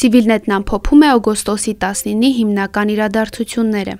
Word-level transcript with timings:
Civilnet-ն 0.00 0.54
ամփոփում 0.56 1.02
է 1.04 1.10
օգոստոսի 1.16 1.74
19-ի 1.82 2.30
հիմնական 2.36 2.92
իրադարձությունները։ 2.94 3.94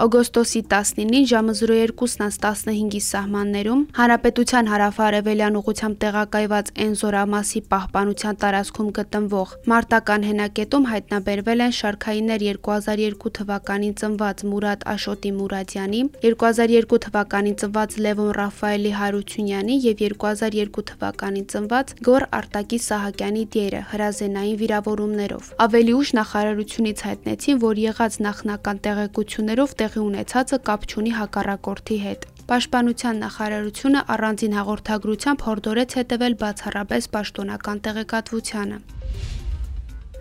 Օգոստոսի 0.00 0.60
19-ին 0.72 1.26
ժամը 1.28 1.52
02-ից 1.58 2.14
15-ի 2.32 3.00
սահմաններում 3.04 3.80
Հանրապետության 3.98 4.68
հարավ-արևելյան 4.72 5.58
ուղությամբ 5.60 5.98
տեղակայված 6.04 6.70
Էն 6.84 6.94
զորամասի 7.02 7.60
պահպանության 7.72 8.38
տարածքում 8.42 8.88
գտնվող 8.98 9.52
մարտական 9.72 10.24
հենակետում 10.28 10.86
հայտնաբերվել 10.92 11.64
են 11.66 11.74
շարքայիններ 11.76 12.44
2002 12.48 13.32
թվականին 13.38 13.94
ծնված 14.00 14.44
Մուրադ 14.52 14.86
Աշոտի 14.92 15.32
Մուրադյանի, 15.36 16.00
2002 16.24 17.00
թվականին 17.06 17.58
ծնված 17.60 17.98
Լևոն 18.06 18.32
Ռաֆայելի 18.40 18.92
Հարությունյանի 18.96 19.76
եւ 19.92 20.02
2002 20.06 20.86
թվականին 20.92 21.46
ծնված 21.52 21.94
Գոր 22.08 22.26
Արտակի 22.40 22.80
Սահակյանի 22.88 23.44
դիերը 23.52 23.84
հրազենային 23.92 24.58
վիրավորումներով։ 24.62 25.52
Ավելի 25.68 25.92
ուշ 26.00 26.14
նախարարությունից 26.22 27.04
հայտնեցին, 27.12 27.62
որ 27.62 27.82
եղած 27.82 28.18
նախնական 28.26 28.82
տեղեկություններով 28.86 29.76
տեղի 29.82 30.02
ունեցածը 30.06 30.58
կապ 30.70 30.88
չունի 30.92 31.12
հակառակորդի 31.18 31.98
հետ։ 32.06 32.26
Պաշտպանության 32.52 33.22
նախարարությունը 33.22 34.00
առանձին 34.16 34.56
հաղորդագրությամբ 34.58 35.46
հորդորեց 35.50 35.96
հետևել 35.98 36.34
բացառապես 36.42 37.08
պաշտոնական 37.16 37.86
տեղեկատվությանը։ 37.86 38.82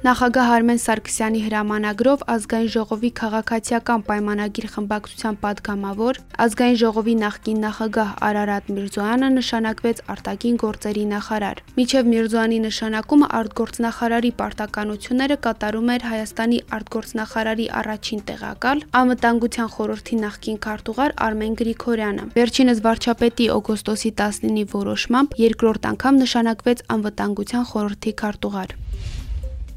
Նախագահ 0.02 0.48
Արմեն 0.52 0.80
Սարգսյանի 0.82 1.40
հրամանագրով 1.46 2.22
ազգային 2.34 2.70
ժողովի 2.76 3.10
քաղաքացիական 3.20 4.04
պայմանագիր 4.08 4.66
խմբակցության 4.76 5.36
падգամավոր 5.44 6.20
ազգային 6.46 6.80
ժողովի 6.82 7.14
նախկին 7.20 7.60
նախագահ 7.66 8.16
Արարատ 8.30 8.72
Միրզոյանը 8.78 9.30
նշանակվեց 9.36 10.02
արտաքին 10.16 10.58
գործերի 10.66 11.06
նախարար։ 11.12 11.62
Միջև 11.78 12.10
Միրզոյանի 12.14 12.60
նշանակումը 12.66 13.30
արտգործնախարարի 13.42 14.34
պարտականությունները 14.42 15.38
կատարում 15.46 15.94
էր 15.94 16.08
Հայաստանի 16.10 16.60
արտգործնախարարի 16.82 17.70
առաջին 17.86 18.26
տեղակալ 18.34 18.84
Անվտանգության 19.06 19.72
խորհրդի 19.78 20.22
նախկին 20.26 20.62
քարտուղար 20.66 21.18
Արմեն 21.30 21.58
Գրիգորյանը։ 21.62 22.30
Վերջինս 22.42 22.86
վարչապետի 22.90 23.52
օգոստոսի 23.62 24.16
19-ի 24.26 24.68
որոշմամբ 24.74 25.42
երկրորդ 25.46 25.90
անգամ 25.94 26.22
նշանակվեց 26.26 26.86
Անվտանգության 26.98 27.68
խորհրդի 27.76 28.20
քարտուղար 28.26 28.80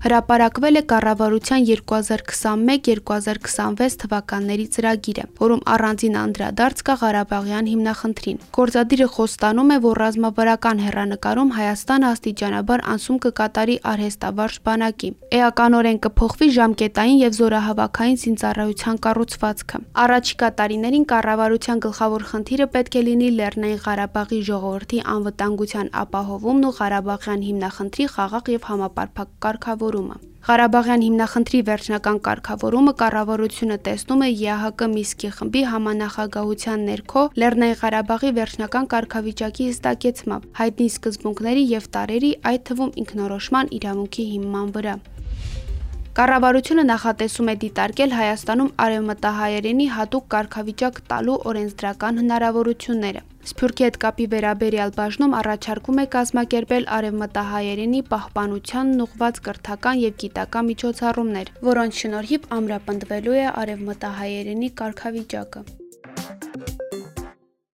հրապարակվել 0.05 0.77
է 0.77 0.81
կառավարության 0.91 1.63
2021-2026 1.65 3.95
թվականների 4.03 4.67
ծրագիրը, 4.75 5.23
որում 5.39 5.63
առանձին 5.75 6.19
անդրադարձ 6.23 6.83
կա 6.89 6.97
Ղարաբաղյան 7.03 7.71
հիմնախնդրին։ 7.73 8.41
Գործադիրը 8.59 9.07
խոստանում 9.15 9.73
է, 9.73 9.79
որ 9.85 10.01
ռազմավարական 10.05 10.83
հերանեկարում 10.85 11.55
Հայաստանը 11.57 12.07
աստիճանաբար 12.11 12.81
անցում 12.95 13.19
կկատարի 13.25 13.77
արհեստավարժ 13.95 14.59
բանակի։ 14.69 15.11
Էականորեն 15.41 15.99
կփոխվի 16.05 16.49
ժամկետային 16.59 17.19
եւ 17.25 17.33
զորահավաքային 17.41 18.21
զինծառայության 18.25 18.97
կառուցվածքը։ 19.09 19.83
Առաջիկա 20.05 20.49
տարիներին 20.61 21.09
կառավարության 21.15 21.83
գլխավոր 21.89 22.29
խնդիրը 22.35 22.69
պետք 22.77 23.01
է 23.01 23.03
լինի 23.09 23.33
Լեռնային 23.41 23.83
Ղարաբաղի 23.89 24.45
ժողովրդի 24.53 25.03
անվտանգության 25.17 25.93
ապահովումն 26.05 26.69
ու 26.69 26.77
Ղարաբաղյան 26.85 27.49
հիմնախնդրի 27.49 28.11
խաղաղ 28.19 28.55
եւ 28.59 28.71
համապարփակ 28.75 29.29
կարգավորումը 29.45 29.94
կարգավորումը։ 29.95 30.17
Ղարաբաղյան 30.45 31.03
հիմնախնդրի 31.05 31.61
վերջնական 31.69 32.19
կարգավորումը 32.27 32.93
կառավարությունը 33.01 33.77
տեսնում 33.87 34.25
է 34.27 34.29
ԵԱՀԿ 34.41 34.89
Միսկի 34.95 35.31
խմբի 35.37 35.63
համանախագահության 35.71 36.85
ներքո 36.91 37.23
Լեռնային 37.41 37.81
Ղարաբաղի 37.85 38.31
վերջնական 38.41 38.91
կարգավիճակի 38.93 39.71
հստակեցմամբ, 39.71 40.47
հայտնի 40.61 40.89
սկզբունքների 40.99 41.65
եւ 41.79 41.91
տարերի, 41.97 42.33
այդ 42.53 42.63
թվում 42.69 42.95
ինքնորոշման 43.05 43.75
իրավունքի 43.81 44.25
հիման 44.35 44.71
վրա։ 44.77 44.97
Կառավարությունը 46.15 46.83
նախատեսում 46.87 47.49
է 47.51 47.55
դիտարկել 47.63 48.13
Հայաստանում 48.15 48.69
արևմտահայերենի 48.85 49.87
հատուկ 49.95 50.29
կարգավիճակ 50.35 51.01
տալու 51.11 51.35
օրենսդրական 51.51 52.21
հնարավորությունները։ 52.23 53.25
Սփյուռքի 53.51 53.87
հետ 53.87 53.99
կապի 54.07 54.29
վերաբերյալ 54.37 54.95
բաժնում 55.01 55.37
առաջարկում 55.43 56.01
է 56.05 56.07
կազմակերպել 56.15 56.91
արևմտահայերենի 57.03 58.07
պահպանությանն 58.15 59.07
ուղղված 59.11 59.45
կրթական 59.51 60.03
եւ 60.07 60.19
գիտական 60.23 60.69
միջոցառումներ, 60.71 61.57
որոնց 61.75 62.05
շնորհիվ 62.05 62.53
ամրապնդվելու 62.63 63.41
է 63.43 63.49
արևմտահայերենի 63.65 64.77
կարգավիճակը։ 64.83 65.71